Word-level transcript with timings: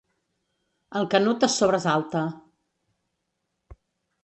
El 0.99 1.05
Canut 1.11 1.45
es 1.49 1.59
sobresalta. 1.61 2.23